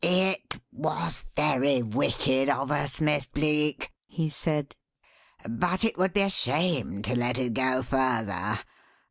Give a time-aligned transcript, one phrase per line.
[0.03, 4.75] "It was very wicked of us, Miss Bleek," he said,
[5.47, 8.57] "but it would be a shame to let it go further.